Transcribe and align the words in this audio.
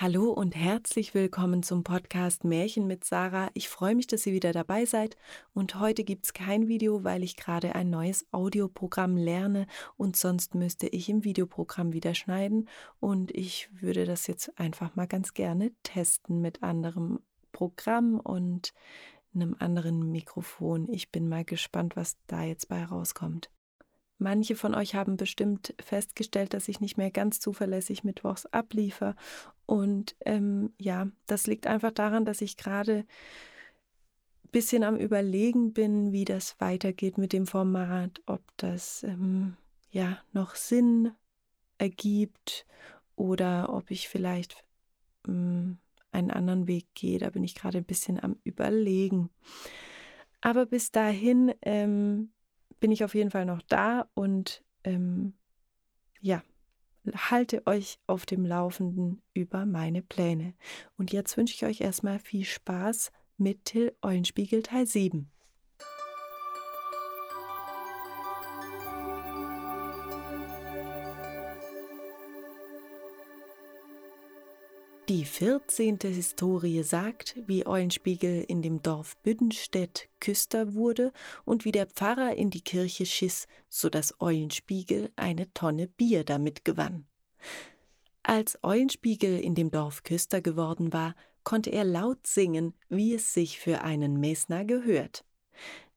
Hallo 0.00 0.30
und 0.30 0.54
herzlich 0.54 1.12
willkommen 1.12 1.64
zum 1.64 1.82
Podcast 1.82 2.44
Märchen 2.44 2.86
mit 2.86 3.02
Sarah. 3.02 3.50
Ich 3.54 3.68
freue 3.68 3.96
mich, 3.96 4.06
dass 4.06 4.24
ihr 4.26 4.32
wieder 4.32 4.52
dabei 4.52 4.84
seid. 4.84 5.16
Und 5.54 5.80
heute 5.80 6.04
gibt 6.04 6.24
es 6.24 6.32
kein 6.32 6.68
Video, 6.68 7.02
weil 7.02 7.24
ich 7.24 7.34
gerade 7.36 7.74
ein 7.74 7.90
neues 7.90 8.24
Audioprogramm 8.30 9.16
lerne 9.16 9.66
und 9.96 10.14
sonst 10.14 10.54
müsste 10.54 10.86
ich 10.86 11.08
im 11.08 11.24
Videoprogramm 11.24 11.92
wieder 11.92 12.14
schneiden. 12.14 12.68
Und 13.00 13.32
ich 13.32 13.70
würde 13.72 14.04
das 14.04 14.28
jetzt 14.28 14.56
einfach 14.56 14.94
mal 14.94 15.08
ganz 15.08 15.34
gerne 15.34 15.72
testen 15.82 16.40
mit 16.40 16.62
anderem 16.62 17.18
Programm 17.50 18.20
und 18.20 18.72
einem 19.34 19.56
anderen 19.58 20.12
Mikrofon. 20.12 20.88
Ich 20.92 21.10
bin 21.10 21.28
mal 21.28 21.44
gespannt, 21.44 21.96
was 21.96 22.16
da 22.28 22.44
jetzt 22.44 22.68
bei 22.68 22.84
rauskommt. 22.84 23.50
Manche 24.18 24.56
von 24.56 24.74
euch 24.74 24.96
haben 24.96 25.16
bestimmt 25.16 25.74
festgestellt, 25.80 26.52
dass 26.52 26.66
ich 26.66 26.80
nicht 26.80 26.98
mehr 26.98 27.12
ganz 27.12 27.38
zuverlässig 27.38 28.02
mittwochs 28.02 28.46
abliefer. 28.46 29.14
Und 29.68 30.16
ähm, 30.24 30.72
ja, 30.78 31.08
das 31.26 31.46
liegt 31.46 31.66
einfach 31.66 31.92
daran, 31.92 32.24
dass 32.24 32.40
ich 32.40 32.56
gerade 32.56 33.00
ein 34.44 34.50
bisschen 34.50 34.82
am 34.82 34.96
Überlegen 34.96 35.74
bin, 35.74 36.10
wie 36.10 36.24
das 36.24 36.58
weitergeht 36.58 37.18
mit 37.18 37.34
dem 37.34 37.46
Format, 37.46 38.22
ob 38.24 38.40
das 38.56 39.02
ähm, 39.02 39.58
ja 39.90 40.22
noch 40.32 40.54
Sinn 40.54 41.12
ergibt 41.76 42.64
oder 43.14 43.70
ob 43.74 43.90
ich 43.90 44.08
vielleicht 44.08 44.64
ähm, 45.26 45.76
einen 46.12 46.30
anderen 46.30 46.66
Weg 46.66 46.86
gehe. 46.94 47.18
Da 47.18 47.28
bin 47.28 47.44
ich 47.44 47.54
gerade 47.54 47.76
ein 47.76 47.84
bisschen 47.84 48.18
am 48.18 48.36
Überlegen. 48.44 49.28
Aber 50.40 50.64
bis 50.64 50.92
dahin 50.92 51.52
ähm, 51.60 52.30
bin 52.80 52.90
ich 52.90 53.04
auf 53.04 53.14
jeden 53.14 53.30
Fall 53.30 53.44
noch 53.44 53.60
da 53.60 54.08
und 54.14 54.64
ähm, 54.84 55.34
ja, 56.22 56.42
halte 57.14 57.66
euch 57.66 57.98
auf 58.06 58.26
dem 58.26 58.44
Laufenden 58.44 59.22
über 59.34 59.66
meine 59.66 60.02
Pläne. 60.02 60.54
Und 60.96 61.12
jetzt 61.12 61.36
wünsche 61.36 61.54
ich 61.54 61.64
euch 61.64 61.80
erstmal 61.80 62.18
viel 62.18 62.44
Spaß 62.44 63.10
mit 63.36 63.64
Till 63.64 63.94
Eulenspiegel 64.02 64.62
Teil 64.62 64.86
7. 64.86 65.30
14. 75.28 75.98
Historie 76.02 76.82
sagt, 76.82 77.36
wie 77.46 77.66
Eulenspiegel 77.66 78.42
in 78.48 78.62
dem 78.62 78.82
Dorf 78.82 79.16
Büdenstedt 79.18 80.08
Küster 80.18 80.74
wurde 80.74 81.12
und 81.44 81.64
wie 81.64 81.70
der 81.70 81.86
Pfarrer 81.86 82.34
in 82.34 82.50
die 82.50 82.62
Kirche 82.62 83.06
schiss, 83.06 83.46
so 83.68 83.88
dass 83.88 84.20
Eulenspiegel 84.20 85.12
eine 85.14 85.52
Tonne 85.52 85.86
Bier 85.86 86.24
damit 86.24 86.64
gewann. 86.64 87.06
Als 88.24 88.58
Eulenspiegel 88.64 89.38
in 89.38 89.54
dem 89.54 89.70
Dorf 89.70 90.02
Küster 90.02 90.40
geworden 90.40 90.92
war, 90.92 91.14
konnte 91.44 91.70
er 91.70 91.84
laut 91.84 92.26
singen, 92.26 92.74
wie 92.88 93.14
es 93.14 93.32
sich 93.32 93.60
für 93.60 93.82
einen 93.82 94.18
Mesner 94.18 94.64
gehört. 94.64 95.24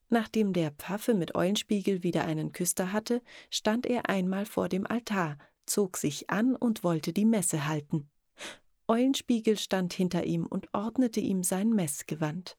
Nachdem 0.09 0.54
der 0.54 0.72
Pfaffe 0.72 1.14
mit 1.14 1.34
Eulenspiegel 1.34 2.04
wieder 2.04 2.26
einen 2.26 2.52
Küster 2.52 2.92
hatte, 2.92 3.24
stand 3.50 3.88
er 3.88 4.09
einmal 4.09 4.46
vor 4.46 4.70
dem 4.70 4.86
Altar, 4.86 5.38
zog 5.66 5.98
sich 5.98 6.30
an 6.30 6.56
und 6.56 6.84
wollte 6.84 7.14
die 7.14 7.26
Messe 7.26 7.68
halten. 7.68 8.11
Eulenspiegel 8.92 9.58
stand 9.58 9.94
hinter 9.94 10.25
ihm 10.25 10.45
und 10.45 10.67
ordnete 10.73 11.22
ihm 11.22 11.44
sein 11.44 11.70
Messgewand. 11.70 12.58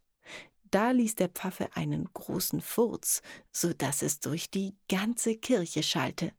Da 0.70 0.90
ließ 0.90 1.14
der 1.16 1.28
Pfaffe 1.28 1.76
einen 1.76 2.08
großen 2.10 2.62
Furz, 2.62 3.20
so 3.50 3.74
dass 3.74 4.00
es 4.00 4.18
durch 4.18 4.50
die 4.50 4.74
ganze 4.88 5.36
Kirche 5.36 5.82
schallte. 5.82 6.32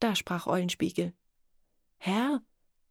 Da 0.00 0.16
sprach 0.16 0.48
Eulenspiegel 0.48 1.14
Herr, 1.96 2.42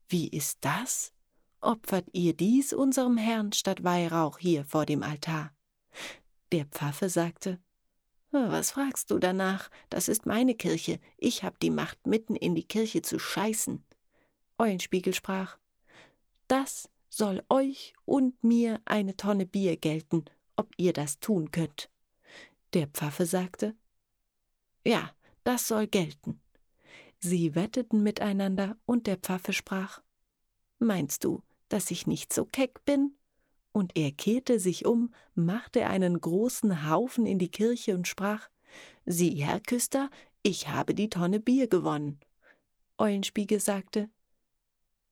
wie 0.07 0.29
ist 0.29 0.59
das? 0.61 1.11
Opfert 1.59 2.07
ihr 2.13 2.33
dies 2.33 2.71
unserem 2.71 3.17
Herrn 3.17 3.51
statt 3.51 3.83
Weihrauch 3.83 4.37
hier 4.37 4.63
vor 4.63 4.85
dem 4.85 5.03
Altar? 5.03 5.51
Der 6.53 6.63
Pfaffe 6.63 7.09
sagte 7.09 7.59
Was 8.31 8.71
fragst 8.71 9.11
du 9.11 9.19
danach? 9.19 9.69
Das 9.89 10.07
ist 10.07 10.25
meine 10.25 10.55
Kirche. 10.55 11.01
Ich 11.17 11.43
hab 11.43 11.59
die 11.59 11.69
Macht, 11.69 12.07
mitten 12.07 12.37
in 12.37 12.55
die 12.55 12.63
Kirche 12.65 13.01
zu 13.01 13.19
scheißen. 13.19 13.83
Eulenspiegel 14.57 15.13
sprach 15.13 15.57
das 16.47 16.89
soll 17.09 17.43
euch 17.49 17.93
und 18.05 18.43
mir 18.43 18.81
eine 18.85 19.15
Tonne 19.15 19.45
Bier 19.45 19.77
gelten, 19.77 20.25
ob 20.55 20.69
ihr 20.77 20.93
das 20.93 21.19
tun 21.19 21.51
könnt. 21.51 21.89
Der 22.73 22.87
Pfaffe 22.87 23.25
sagte, 23.25 23.75
Ja, 24.85 25.11
das 25.43 25.67
soll 25.67 25.87
gelten. 25.87 26.41
Sie 27.19 27.55
wetteten 27.55 28.03
miteinander, 28.03 28.77
und 28.85 29.07
der 29.07 29.17
Pfaffe 29.17 29.53
sprach, 29.53 30.01
Meinst 30.79 31.23
du, 31.23 31.41
dass 31.69 31.89
ich 31.89 32.05
nicht 32.05 32.33
so 32.33 32.45
keck 32.45 32.83
bin? 32.85 33.15
Und 33.71 33.97
er 33.97 34.11
kehrte 34.11 34.59
sich 34.59 34.85
um, 34.85 35.13
machte 35.33 35.87
einen 35.87 36.19
großen 36.19 36.89
Haufen 36.89 37.25
in 37.25 37.39
die 37.39 37.49
Kirche 37.49 37.95
und 37.95 38.07
sprach, 38.07 38.49
Sieh, 39.05 39.43
Herr 39.43 39.59
Küster, 39.59 40.09
ich 40.43 40.67
habe 40.67 40.93
die 40.93 41.09
Tonne 41.09 41.39
Bier 41.39 41.67
gewonnen. 41.67 42.19
Eulenspiegel 42.97 43.59
sagte, 43.59 44.09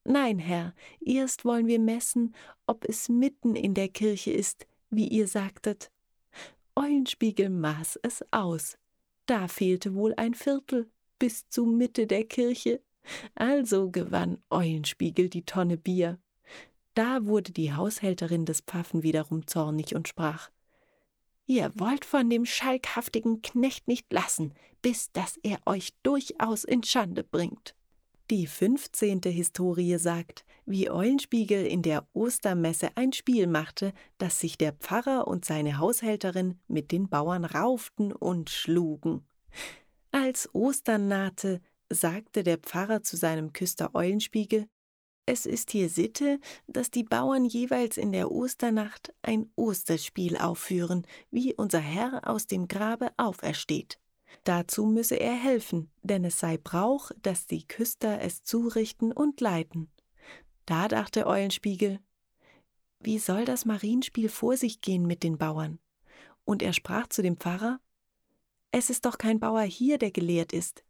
Nein, 0.06 0.40
Herr, 0.40 0.74
erst 1.02 1.46
wollen 1.46 1.68
wir 1.68 1.80
messen, 1.80 2.36
ob 2.68 2.86
es 2.86 3.08
mitten 3.08 3.56
in 3.56 3.74
der 3.74 3.88
Kirche 3.88 4.32
ist, 4.32 4.68
wie 4.90 5.08
ihr 5.08 5.28
sagtet. 5.28 5.92
Eulenspiegel 6.76 7.50
maß 7.50 8.00
es 8.04 8.26
aus. 8.32 8.78
Da 9.26 9.48
fehlte 9.48 9.96
wohl 9.96 10.14
ein 10.18 10.34
Viertel 10.34 10.90
bis 11.20 11.48
zur 11.50 11.68
Mitte 11.68 12.08
der 12.08 12.26
Kirche. 12.26 12.82
Also 13.36 13.92
gewann 13.92 14.42
Eulenspiegel 14.50 15.30
die 15.30 15.46
Tonne 15.46 15.78
Bier. 15.78 16.20
Da 16.96 17.26
wurde 17.26 17.52
die 17.52 17.74
Haushälterin 17.74 18.46
des 18.46 18.62
Pfaffen 18.62 19.04
wiederum 19.04 19.48
zornig 19.48 19.96
und 19.96 20.08
sprach 20.08 20.50
Ihr 21.46 21.72
wollt 21.76 22.06
von 22.06 22.30
dem 22.30 22.46
schalkhaftigen 22.46 23.42
Knecht 23.42 23.88
nicht 23.88 24.12
lassen, 24.12 24.54
bis 24.82 25.12
dass 25.12 25.38
er 25.44 25.60
euch 25.66 25.94
durchaus 26.04 26.64
in 26.64 26.84
Schande 26.84 27.24
bringt. 27.24 27.76
Die 28.30 28.48
15. 28.48 29.22
Historie 29.26 29.98
sagt, 29.98 30.46
wie 30.66 30.90
Eulenspiegel 30.90 31.66
in 31.66 31.82
der 31.82 32.08
Ostermesse 32.14 32.92
ein 32.96 33.12
Spiel 33.12 33.48
machte, 33.48 33.94
dass 34.18 34.40
sich 34.40 34.58
der 34.58 34.72
Pfarrer 34.72 35.28
und 35.28 35.44
seine 35.44 35.78
Haushälterin 35.78 36.58
mit 36.70 36.94
den 36.94 37.10
Bauern 37.10 37.44
rauften 37.44 38.14
und 38.14 38.50
schlugen. 38.50 39.26
Als 40.12 40.54
Ostern 40.56 41.10
nahte, 41.10 41.60
sagte 41.92 42.44
der 42.44 42.60
Pfarrer 42.60 43.04
zu 43.04 43.18
seinem 43.18 43.52
Küster 43.52 43.94
Eulenspiegel, 43.94 44.68
es 45.26 45.46
ist 45.46 45.72
hier 45.72 45.90
Sitte, 45.90 46.40
dass 46.68 46.92
die 46.92 47.04
Bauern 47.04 47.46
jeweils 47.46 47.98
in 47.98 48.12
der 48.12 48.32
Osternacht 48.32 49.14
ein 49.22 49.50
Osterspiel 49.56 50.38
aufführen, 50.38 51.06
wie 51.30 51.54
unser 51.54 51.80
Herr 51.80 52.28
aus 52.28 52.48
dem 52.48 52.68
Grabe 52.68 53.12
aufersteht. 53.18 54.00
Dazu 54.44 54.86
müsse 54.86 55.16
er 55.16 55.36
helfen, 55.36 55.90
denn 56.02 56.26
es 56.26 56.40
sei 56.40 56.58
Brauch, 56.58 57.12
dass 57.22 57.48
die 57.48 57.68
Küster 57.68 58.22
es 58.22 58.44
zurichten 58.44 59.12
und 59.12 59.40
leiten. 59.42 59.92
Da 60.66 60.88
dachte 60.88 61.28
Eulenspiegel, 61.28 62.00
wie 63.00 63.20
soll 63.20 63.46
das 63.46 63.66
Marienspiel 63.66 64.30
vor 64.30 64.56
sich 64.58 64.82
gehen 64.82 65.06
mit 65.06 65.24
den 65.24 65.38
Bauern? 65.38 65.80
Und 66.46 66.62
er 66.62 66.74
sprach 66.74 67.08
zu 67.08 67.22
dem 67.22 67.38
Pfarrer, 67.38 67.80
es 68.72 68.90
ist 68.90 69.06
doch 69.06 69.18
kein 69.18 69.40
Bauer 69.40 69.62
hier, 69.62 69.98
der 69.98 70.12
gelehrt 70.12 70.52
ist. 70.52 70.84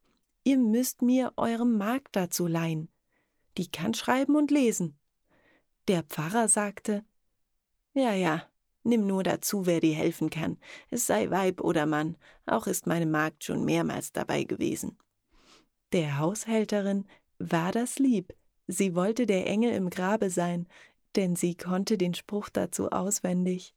Ihr 0.44 0.58
müsst 0.58 1.02
mir 1.02 1.34
eurem 1.36 1.78
Magd 1.78 2.16
dazu 2.16 2.48
leihen. 2.48 2.90
Die 3.58 3.70
kann 3.70 3.94
schreiben 3.94 4.36
und 4.36 4.52
lesen. 4.52 4.98
Der 5.88 6.04
Pfarrer 6.04 6.48
sagte, 6.48 7.04
ja, 7.94 8.14
ja, 8.14 8.48
Nimm 8.84 9.08
nur 9.08 9.24
dazu, 9.24 9.66
wer 9.66 9.80
dir 9.80 9.96
helfen 9.96 10.30
kann, 10.30 10.58
es 10.90 11.08
sei 11.08 11.30
Weib 11.30 11.62
oder 11.62 11.86
Mann, 11.86 12.18
auch 12.46 12.68
ist 12.68 12.86
meine 12.86 13.06
Magd 13.06 13.44
schon 13.44 13.64
mehrmals 13.64 14.12
dabei 14.12 14.44
gewesen. 14.44 14.98
Der 15.94 16.18
Haushälterin 16.18 17.06
war 17.40 17.72
das 17.72 17.98
lieb, 18.00 18.34
sie 18.68 18.96
wollte 18.96 19.26
der 19.26 19.48
Engel 19.48 19.74
im 19.74 19.90
Grabe 19.90 20.30
sein, 20.30 20.68
denn 21.16 21.36
sie 21.36 21.56
konnte 21.56 21.98
den 21.98 22.13
Spruch 22.13 22.50
dazu 22.50 22.90
auswendig. 22.90 23.74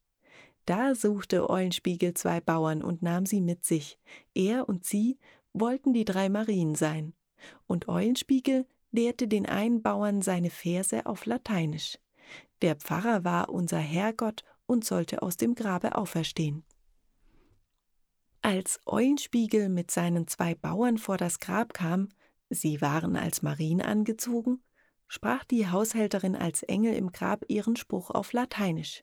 Da 0.65 0.97
suchte 0.97 1.49
Eulenspiegel 1.49 2.15
zwei 2.15 2.41
Bauern 2.41 2.83
und 2.83 3.03
nahm 3.03 3.25
sie 3.25 3.41
mit 3.41 3.65
sich. 3.65 3.99
Er 4.35 4.69
und 4.69 4.85
sie 4.85 5.19
wollten 5.53 5.93
die 5.93 6.05
drei 6.05 6.29
Marien 6.29 6.75
sein. 6.75 7.15
Und 7.69 7.89
Eulenspiegel 7.89 8.67
lehrte 8.91 9.29
den 9.29 9.47
einen 9.47 9.83
Bauern 9.83 10.23
seine 10.23 10.51
Verse 10.51 11.07
auf 11.07 11.25
Lateinisch. 11.27 11.99
Der 12.63 12.75
Pfarrer 12.75 13.25
war 13.25 13.51
unser 13.51 13.79
Herrgott 13.79 14.43
und 14.67 14.85
sollte 14.85 15.23
aus 15.23 15.37
dem 15.37 15.55
Grabe 15.55 15.97
auferstehen. 15.97 16.65
Als 18.43 18.81
Eulenspiegel 18.87 19.69
mit 19.69 19.91
seinen 19.91 20.29
zwei 20.29 20.55
Bauern 20.55 20.99
vor 20.99 21.17
das 21.17 21.41
Grab 21.41 21.75
kam, 21.75 22.09
sie 22.49 22.81
waren 22.81 23.17
als 23.17 23.43
Marien 23.43 23.81
angezogen, 23.81 24.63
sprach 25.09 25.45
die 25.45 25.69
Haushälterin 25.69 26.37
als 26.37 26.63
Engel 26.63 26.95
im 26.95 27.11
Grab 27.13 27.45
ihren 27.49 27.77
Spruch 27.77 28.11
auf 28.11 28.33
Lateinisch. 28.33 29.03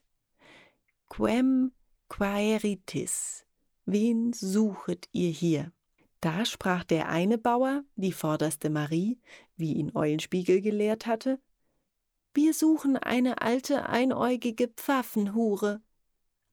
Quem 1.08 1.72
quaeritis, 2.08 3.44
wen 3.84 4.32
suchet 4.32 5.08
ihr 5.12 5.30
hier? 5.30 5.72
Da 6.20 6.46
sprach 6.46 6.84
der 6.84 7.10
eine 7.10 7.36
Bauer, 7.36 7.84
die 7.96 8.12
vorderste 8.12 8.70
Marie, 8.70 9.20
wie 9.56 9.74
ihn 9.74 9.94
Eulenspiegel 9.94 10.62
gelehrt 10.62 11.06
hatte, 11.06 11.38
Wir 12.34 12.52
suchen 12.52 12.96
eine 12.96 13.42
alte, 13.42 13.88
einäugige 13.88 14.66
Pfaffenhure. 14.66 15.80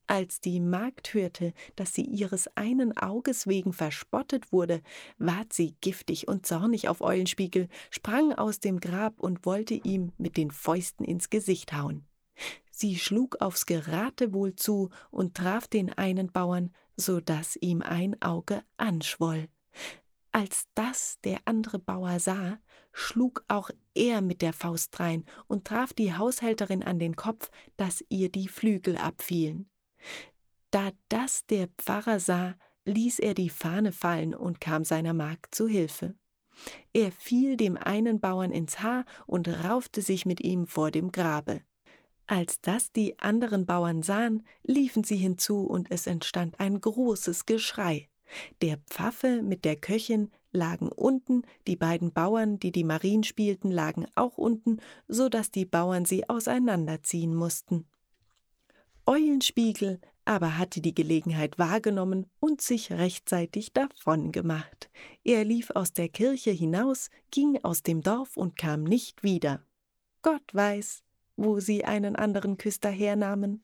Als 0.06 0.40
die 0.40 0.60
Magd 0.60 1.16
hörte, 1.16 1.54
dass 1.76 1.96
sie 1.96 2.04
ihres 2.04 2.48
einen 2.56 2.96
Auges 2.96 3.48
wegen 3.48 3.74
verspottet 3.74 4.52
wurde, 4.52 4.84
ward 5.18 5.54
sie 5.54 5.76
giftig 5.82 6.28
und 6.28 6.46
zornig 6.46 6.88
auf 6.88 7.02
Eulenspiegel, 7.02 7.68
sprang 7.90 8.32
aus 8.32 8.60
dem 8.60 8.80
Grab 8.80 9.20
und 9.20 9.46
wollte 9.48 9.74
ihm 9.74 10.12
mit 10.20 10.38
den 10.38 10.52
Fäusten 10.52 11.04
ins 11.04 11.32
Gesicht 11.32 11.74
hauen. 11.74 12.06
Sie 12.70 13.00
schlug 13.00 13.42
aufs 13.42 13.66
Geratewohl 13.66 14.56
zu 14.56 14.90
und 15.10 15.36
traf 15.36 15.68
den 15.68 15.92
einen 15.92 16.32
Bauern, 16.32 16.72
so 16.96 17.20
dass 17.20 17.56
ihm 17.56 17.82
ein 17.82 18.22
Auge 18.22 18.64
anschwoll. 18.78 19.48
Als 20.34 20.68
das 20.76 21.20
der 21.24 21.40
andere 21.46 21.78
Bauer 21.78 22.20
sah, 22.20 22.60
schlug 22.94 23.44
auch 23.50 23.70
er 23.94 24.22
mit 24.22 24.42
der 24.42 24.54
Faust 24.54 24.98
drein 24.98 25.26
und 25.48 25.66
traf 25.66 25.94
die 25.94 26.16
Haushälterin 26.16 26.84
an 26.84 27.00
den 27.00 27.16
Kopf, 27.16 27.50
dass 27.76 28.04
ihr 28.10 28.30
die 28.30 28.48
Flügel 28.48 28.98
abfielen. 28.98 29.70
Da 30.72 30.92
das 31.10 31.46
der 31.48 31.68
Pfarrer 31.78 32.20
sah, 32.20 32.56
ließ 32.86 33.20
er 33.20 33.34
die 33.34 33.50
Fahne 33.50 33.92
fallen 33.92 34.34
und 34.34 34.62
kam 34.62 34.86
seiner 34.86 35.14
Magd 35.14 35.54
zu 35.54 35.68
Hilfe. 35.68 36.16
Er 36.94 37.12
fiel 37.12 37.58
dem 37.58 37.76
einen 37.78 38.20
Bauern 38.20 38.52
ins 38.52 38.82
Haar 38.82 39.06
und 39.26 39.48
raufte 39.48 40.02
sich 40.02 40.26
mit 40.26 40.42
ihm 40.42 40.66
vor 40.68 40.92
dem 40.92 41.12
Grabe. 41.12 41.62
Als 42.28 42.62
das 42.62 42.92
die 42.94 43.20
anderen 43.20 43.66
Bauern 43.66 44.04
sahen, 44.04 44.46
liefen 44.64 45.04
sie 45.04 45.18
hinzu 45.18 45.66
und 45.66 45.92
es 45.92 46.08
entstand 46.08 46.60
ein 46.60 46.80
großes 46.80 47.46
Geschrei. 47.46 48.11
Der 48.62 48.78
Pfaffe 48.90 49.42
mit 49.42 49.66
der 49.66 49.76
Köchin 49.76 50.32
lagen 50.52 50.90
unten, 50.90 51.44
die 51.68 51.76
beiden 51.76 52.12
Bauern, 52.12 52.60
die 52.60 52.72
die 52.72 52.84
Marien 52.84 53.24
spielten, 53.24 53.72
lagen 53.72 54.06
auch 54.16 54.38
unten, 54.38 54.80
so 55.08 55.30
dass 55.30 55.52
die 55.52 55.66
Bauern 55.66 56.06
sie 56.06 56.28
auseinanderziehen 56.30 57.34
mussten. 57.36 57.86
Eulenspiegel 59.06 60.00
aber 60.26 60.58
hatte 60.58 60.82
die 60.82 60.94
Gelegenheit 60.94 61.58
wahrgenommen 61.58 62.28
und 62.40 62.62
sich 62.62 62.92
rechtzeitig 62.92 63.74
davon 63.74 64.32
gemacht. 64.32 64.90
Er 65.24 65.44
lief 65.44 65.72
aus 65.72 65.94
der 65.94 66.10
Kirche 66.10 66.52
hinaus, 66.52 67.10
ging 67.32 67.60
aus 67.64 67.84
dem 67.84 68.02
Dorf 68.02 68.38
und 68.38 68.56
kam 68.56 68.84
nicht 68.84 69.24
wieder. 69.24 69.66
Gott 70.22 70.54
weiß, 70.54 71.04
wo 71.36 71.60
sie 71.60 71.86
einen 71.86 72.16
anderen 72.16 72.58
Küster 72.58 72.90
hernahmen. 72.90 73.64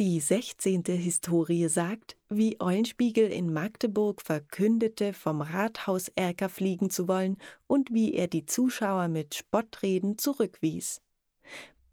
Die 0.00 0.18
sechzehnte 0.20 0.92
Historie 0.92 1.68
sagt, 1.68 2.16
wie 2.30 2.58
Eulenspiegel 2.58 3.30
in 3.30 3.52
Magdeburg 3.52 4.22
verkündete, 4.22 5.12
vom 5.12 5.42
Rathauserker 5.42 6.48
fliegen 6.48 6.88
zu 6.88 7.06
wollen 7.06 7.36
und 7.66 7.92
wie 7.92 8.14
er 8.14 8.26
die 8.26 8.46
Zuschauer 8.46 9.08
mit 9.08 9.34
Spottreden 9.34 10.16
zurückwies. 10.16 11.02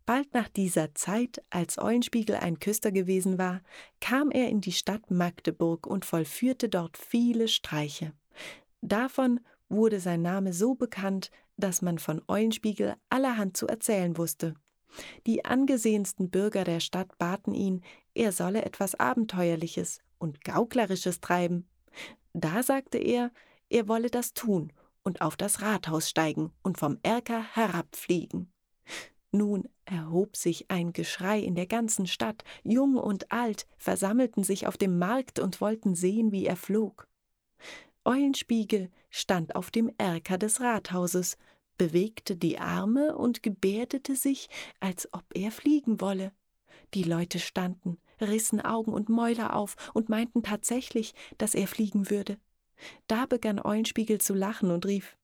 Bald 0.06 0.33
nach 0.33 0.48
dieser 0.48 0.95
Zeit, 0.95 1.44
als 1.50 1.77
Eulenspiegel 1.77 2.38
ein 2.38 2.59
Küster 2.59 2.94
gewesen 2.94 3.38
war, 3.38 3.62
kam 4.00 4.31
er 4.31 4.48
in 4.48 4.62
die 4.62 4.71
Stadt 4.71 5.12
Magdeburg 5.12 5.86
und 5.86 6.06
vollführte 6.06 6.69
dort 6.69 6.98
viele 6.98 7.50
Streiche. 7.50 8.13
Davon 8.80 9.42
wurde 9.68 10.00
sein 10.00 10.21
Name 10.21 10.54
so 10.54 10.75
bekannt, 10.75 11.30
dass 11.57 11.81
man 11.81 12.00
von 12.00 12.21
Eulenspiegel 12.30 12.95
allerhand 13.09 13.57
zu 13.57 13.68
erzählen 13.68 14.18
wusste. 14.18 14.54
Die 15.25 15.45
angesehensten 15.45 16.30
Bürger 16.30 16.63
der 16.63 16.80
Stadt 16.80 17.18
baten 17.18 17.54
ihn, 17.54 17.84
er 18.13 18.31
solle 18.31 18.66
etwas 18.66 18.95
Abenteuerliches 18.95 20.01
und 20.18 20.44
Gauklerisches 20.44 21.19
treiben. 21.19 21.68
Da 22.34 22.63
sagte 22.63 22.98
er, 22.98 23.31
er 23.69 23.88
wolle 23.88 24.10
das 24.10 24.34
tun 24.34 24.72
und 25.04 25.22
auf 25.22 25.38
das 25.38 25.62
Rathaus 25.62 26.10
steigen 26.10 26.51
und 26.63 26.78
vom 26.78 27.00
Erker 27.04 27.44
herabfliegen. 27.56 28.51
Nun 29.31 29.68
erhob 29.86 30.36
sich 30.36 30.72
ein 30.72 30.94
Geschrei 30.94 31.40
in 31.40 31.56
der 31.56 31.68
ganzen 31.68 32.07
Stadt, 32.07 32.44
jung 32.63 32.95
und 32.95 33.31
alt 33.31 33.68
versammelten 33.78 34.44
sich 34.44 34.68
auf 34.68 34.78
dem 34.78 34.98
Markt 34.98 35.40
und 35.40 35.62
wollten 35.62 35.95
sehen, 35.95 36.31
wie 36.31 36.45
er 36.45 36.56
flog. 36.56 37.07
Eulenspiegel 38.06 38.90
stand 39.10 39.56
auf 39.56 39.69
dem 39.69 39.92
Erker 39.98 40.38
des 40.38 40.62
Rathauses, 40.62 41.38
bewegte 41.78 42.36
die 42.36 42.60
Arme 42.60 43.16
und 43.16 43.44
gebärdete 43.44 44.16
sich, 44.16 44.50
als 44.80 45.12
ob 45.14 45.24
er 45.34 45.52
fliegen 45.52 46.02
wolle. 46.02 46.32
Die 46.94 47.04
Leute 47.04 47.40
standen, 47.40 47.98
rissen 48.22 48.62
Augen 48.62 48.94
und 48.94 49.10
Mäuler 49.10 49.56
auf 49.56 49.76
und 49.94 50.10
meinten 50.10 50.44
tatsächlich, 50.44 51.14
dass 51.38 51.56
er 51.56 51.68
fliegen 51.68 52.10
würde. 52.10 52.38
Da 53.08 53.26
begann 53.26 53.60
Eulenspiegel 53.60 54.20
zu 54.20 54.34
lachen 54.34 54.72
und 54.72 54.86
rief 54.86 55.18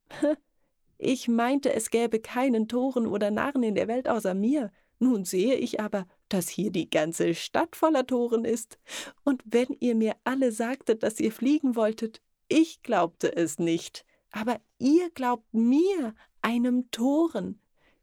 Ich 0.98 1.28
meinte, 1.28 1.74
es 1.74 1.90
gäbe 1.90 2.20
keinen 2.20 2.68
Toren 2.68 3.08
oder 3.08 3.32
Narren 3.32 3.64
in 3.64 3.76
der 3.76 3.88
Welt 3.88 4.08
außer 4.08 4.34
mir. 4.34 4.72
Nun 5.00 5.26
sehe 5.26 5.56
ich 5.56 5.80
aber, 5.80 6.08
dass 6.30 6.48
hier 6.48 6.72
die 6.72 6.90
ganze 6.90 7.36
Stadt 7.36 7.76
voller 7.76 8.08
Toren 8.08 8.46
ist. 8.46 8.78
Und 9.24 9.44
wenn 9.46 9.76
ihr 9.80 9.96
mir 9.96 10.16
alle 10.24 10.52
sagtet, 10.52 11.04
dass 11.04 11.20
ihr 11.20 11.32
fliegen 11.32 11.76
wolltet, 11.76 12.22
ich 12.48 12.82
glaubte 12.84 13.36
es 13.36 13.60
nicht. 13.60 14.06
Aber 14.32 14.60
ihr 14.80 15.10
glaubt 15.12 15.54
mir, 15.54 16.16
einem 16.44 16.92
Toren. 16.92 17.60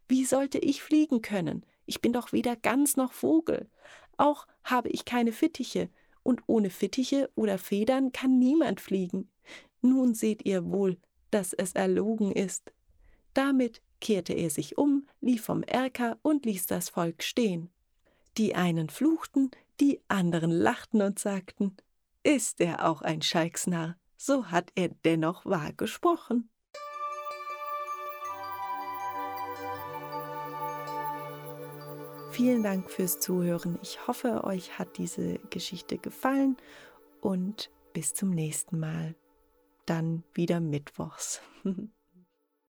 Wie 0.09 0.25
sollte 0.25 0.59
ich 0.59 0.83
fliegen 0.83 1.23
können? 1.23 1.65
Ich 1.87 2.01
bin 2.01 2.13
doch 2.13 2.33
weder 2.33 2.57
Gans 2.57 2.97
noch 2.97 3.13
Vogel. 3.13 3.69
Auch 4.17 4.47
habe 4.65 4.89
ich 4.89 5.05
keine 5.05 5.33
Fittiche, 5.33 5.89
und 6.23 6.43
ohne 6.47 6.71
Fittiche 6.71 7.31
oder 7.35 7.59
Federn 7.59 8.13
kann 8.13 8.39
niemand 8.39 8.81
fliegen. 8.81 9.31
Nun 9.81 10.15
seht 10.15 10.45
ihr 10.45 10.71
wohl, 10.71 10.99
dass 11.31 11.53
es 11.53 11.73
erlogen 11.73 12.33
ist. 12.33 12.73
Damit 13.35 13.81
kehrte 14.01 14.33
er 14.33 14.51
sich 14.51 14.77
um, 14.77 15.07
lief 15.21 15.45
vom 15.45 15.63
Erker 15.63 16.19
und 16.23 16.45
ließ 16.45 16.67
das 16.67 16.89
Volk 16.89 17.23
stehen. 17.23 17.71
Die 18.37 18.55
einen 18.55 18.89
fluchten, 18.89 19.51
die 19.81 20.01
anderen 20.09 20.51
lachten 20.51 21.03
und 21.03 21.19
sagten, 21.19 21.77
ist 22.23 22.61
er 22.61 22.87
auch 22.89 23.03
ein 23.03 23.23
Schalksnarr, 23.23 23.97
so 24.17 24.47
hat 24.47 24.71
er 24.75 24.89
dennoch 25.05 25.47
wahr 25.47 25.73
gesprochen. 25.73 26.51
Vielen 32.31 32.63
Dank 32.63 32.91
fürs 32.91 33.19
Zuhören. 33.19 33.79
Ich 33.83 34.07
hoffe, 34.07 34.45
euch 34.45 34.79
hat 34.79 34.99
diese 34.99 35.39
Geschichte 35.51 35.99
gefallen 35.99 36.57
und 37.21 37.71
bis 37.93 38.15
zum 38.15 38.31
nächsten 38.31 38.79
Mal. 38.79 39.15
Dann 39.85 40.23
wieder 40.35 40.61
Mittwochs. 40.61 41.43